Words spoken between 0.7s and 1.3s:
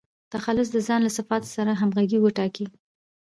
د ځان له